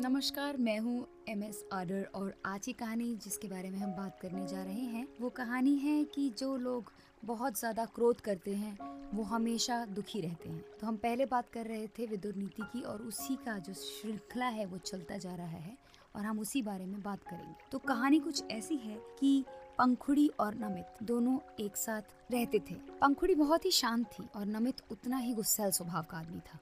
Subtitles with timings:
[0.00, 4.18] नमस्कार, मैं हूँ एम एस आर्डर और आज की कहानी जिसके बारे में हम बात
[4.22, 6.90] करने जा रहे हैं, वो कहानी है कि जो लोग
[7.22, 8.76] बहुत ज़्यादा क्रोध करते हैं,
[9.14, 12.82] वो हमेशा दुखी रहते हैं। तो हम पहले बात कर रहे थे विदुर नीति की
[12.82, 15.76] और उसी का जो श्रृंखला है, वो चलता जा रहा है
[16.14, 19.44] और हम उसी बारे में बात करेंगे। तो कहानी कुछ ऐसी है कि
[19.78, 24.82] पंखुड़ी और नमित दोनों एक साथ रहते थे। पंखुड़ी बहुत ही शांत थी और नमित
[24.90, 26.58] उतना ही गुस्सैल स्वभाव का आदमी था।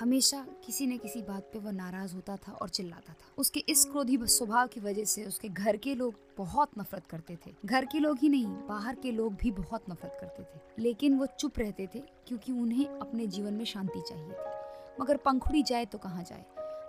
[0.00, 3.84] हमेशा किसी न किसी बात पे वह नाराज़ होता था और चिल्लाता था। उसके इस
[3.84, 7.98] क्रोधी स्वभाव की वजह से उसके घर के लोग बहुत नफरत करते थे। घर के
[7.98, 11.88] लोग ही नहीं, बाहर के लोग भी बहुत नफरत करते थे। लेकिन वो चुप रहते
[11.94, 16.44] थे क्योंकि उन्हें अपने जीवन में शांति चाहिए थी। मगर पंखुड़ी जाए तो कहाँ जाए?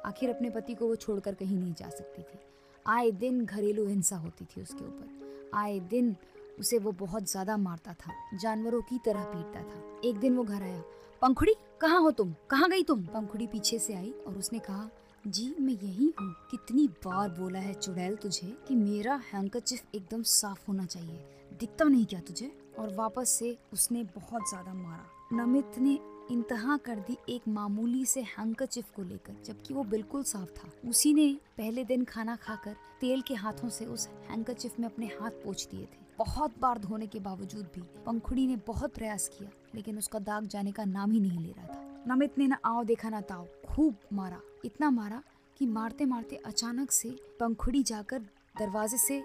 [0.06, 2.40] आखिर अपने पति को वो छोड़कर कहीं नहीं जा सकती थी।
[2.86, 6.16] आए दिन घरेलू हिंसा होती थी उसके ऊपर। आए दिन
[6.60, 10.62] उसे वो बहुत ज़्यादा मारता था, जानवरों की तरह पीटता था। एक दिन वो घर
[10.64, 10.82] आया
[11.22, 12.36] पंखुड़ी, कहाँ हो तुम?
[12.50, 13.02] कहाँ गई तुम?
[13.02, 14.90] पंखुड़ी पीछे से आई और उसने कहा,
[15.28, 20.66] जी, मैं यही हूँ। कितनी बार बोला है चुड़ैल तुझे कि मेरा हैंकरचिफ एकदम साफ़
[20.68, 21.20] होना चाहिए।
[21.60, 22.52] दिखता नहीं क्या तुझे?
[22.80, 26.00] और वापस से उसने बहुत ज़्यादा मारा। नमित ने
[26.32, 31.14] इंतहा कर दी एक मामूली से हैंकरचिफ को लेकर, जबकि वो बिल्कुल साफ़ था। उसी
[31.14, 35.68] ने पहले दिन खाना खाकर तेल के हाथों से उस हैंकरचिफ में अपने हाथ पोछ
[35.68, 40.20] दिए थे। बहुत बार धोने के बावजूद भी पंखुड़ी ने बहुत प्रयास किया, लेकिन उसका
[40.20, 43.22] दाग जाने का नाम ही नहीं ले रहा था। नमित ने न आओ देखा, ना
[43.22, 45.24] ताओ। खूब मारा। इतना मारा
[45.58, 48.20] कि मारते मारते अचानक से पंखुड़ी जाकर
[48.60, 49.24] दरवाजे से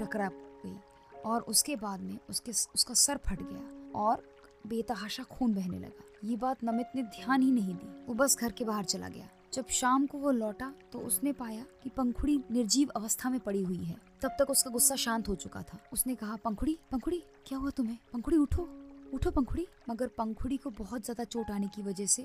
[0.00, 0.28] टकरा
[0.64, 0.76] गई
[1.24, 4.33] और उसके बाद में उसके, उसका सर फट गया और
[4.66, 8.52] बेतहाशा खून बहने लगा। ये बात नमित ने ध्यान ही नहीं दी। वो बस घर
[8.52, 12.88] के बाहर चला गया। जब शाम को वो लौटा तो उसने पाया कि पंखुड़ी निर्जीव
[12.96, 16.36] अवस्था में पड़ी हुई है। तब तक उसका गुस्सा शांत हो चुका था। उसने कहा,
[16.36, 17.98] पंखुड़ी पंखुड़ी, क्या हुआ तुम्हें?
[18.12, 18.68] पंखुड़ी, उठो
[19.12, 22.24] उठो पंखुड़ी। मगर पंखुड़ी को बहुत ज़्यादा चोट आने की वजह से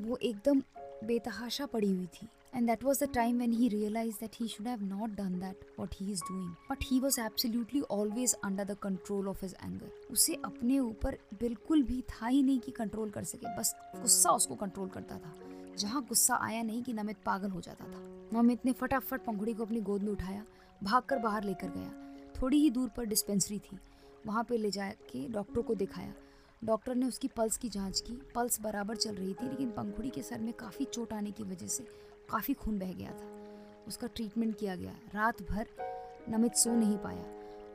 [0.00, 0.62] वो एकदम
[1.04, 4.66] बेतहाशा पड़ी हुई थी। And that was the time when he realized that he should
[4.66, 6.48] have not done that, what he is doing.
[6.70, 9.88] But he was absolutely always under the control of his anger.
[10.10, 14.54] उसे अपने ऊपर बिल्कुल भी था ही नहीं कि कंट्रोल कर सके। बस गुस्सा उसको
[14.54, 15.34] कंट्रोल करता था।
[15.78, 19.64] जहाँ गुस्सा आया नहीं कि नमित पागल हो जाता था। नमित ने फटाफट पंखुड़ी को
[19.64, 20.44] अपनी गोद में उठाया,
[20.84, 23.78] भागकर बाहर लेकर गया। थोड़ी ही दूर पर डिस्पेंसरी थी।
[24.26, 26.14] वहाँ पे ले जा के डॉक्टर को दिखाया।
[26.64, 30.22] डॉक्टर ने उसकी पल्स की जाँच की। पल्स बराबर चल रही थी, लेकिन पंखुड़ी के
[30.22, 31.84] सर में काफ़ी चोट आने की वजह से
[32.30, 33.40] काफ़ी खून बह गया था।
[33.88, 35.66] उसका ट्रीटमेंट किया गया। रात भर
[36.28, 37.22] नमित सो नहीं पाया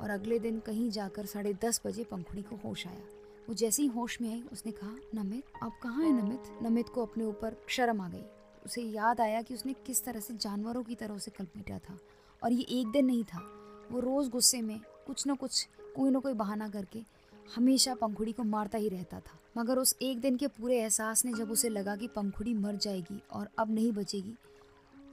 [0.02, 3.02] और अगले दिन कहीं जाकर साढ़े दस बजे पंखुड़ी को होश आया।
[3.50, 6.44] वो जैसे ही होश में आई, उसने कहा, नमित, आप कहाँ हैं नमित?
[6.62, 8.24] नमित को अपने ऊपर शर्म आ गई।
[8.66, 12.00] उसे याद आया कि उसने किस तरह से जानवरों की तरह उसे कल पीटा था।
[12.44, 13.40] और ये एक दिन नहीं था।
[13.92, 17.15] वो रोज़ गुस्से में कुछ ना कुछ कोई ना कोई बहाना करके
[17.46, 21.34] हमेशा पंखुड़ी को मारता ही रहता था। मगर उस एक दिन के पूरे एहसास ने
[21.34, 24.36] जब उसे लगा कि पंखुड़ी मर जाएगी और अब नहीं बचेगी,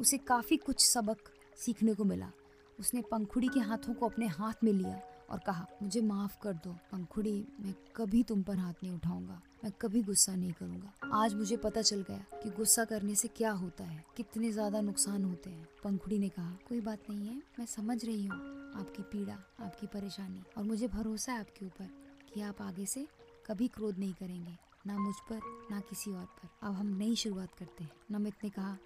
[0.00, 2.30] उसे काफ़ी कुछ सबक सीखने को मिला।
[2.78, 5.00] उसने पंखुड़ी के हाथों को अपने हाथ में लिया
[5.30, 9.72] और कहा, मुझे माफ़ कर दो, पंखुड़ी, मैं कभी तुम पर हाथ नहीं उठाऊँगा, मैं
[9.82, 13.84] कभी गुस्सा नहीं करूँगा। आज मुझे पता चल गया कि गुस्सा करने से क्या होता
[13.84, 18.04] है, कितने ज़्यादा नुकसान होते हैं। पंखुड़ी ने कहा, कोई बात नहीं है, मैं समझ
[18.04, 18.40] रही हूँ
[18.76, 21.90] आपकी पीड़ा, आपकी परेशानी और मुझे भरोसा है आपके ऊपर।
[22.34, 23.06] कि आप आगे से
[23.46, 24.56] कभी क्रोध नहीं करेंगे,
[24.86, 28.50] ना मुझ पर, ना किसी और पर। अब हम नई शुरुआत करते हैं। नमित ने
[28.50, 28.76] कहा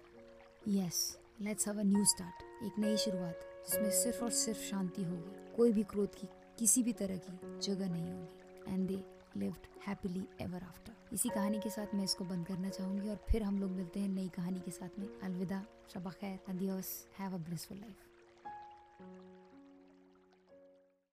[0.67, 5.55] yes let's have a new start एक नई शुरुआत, जिसमें सिर्फ़ और सिर्फ़ शांति होगी।
[5.55, 6.27] कोई भी क्रोध की
[6.59, 9.03] किसी भी तरह की जगह नहीं होगी। And they
[9.37, 13.43] lived happily ever after इसी कहानी के साथ मैं इसको बंद करना चाहूँगी और फिर
[13.43, 15.63] हम लोग मिलते हैं नई कहानी के साथ में। अलविदा,
[15.93, 18.05] शबा खैर अदियोस हैव अ ब्लिसफुल लाइफ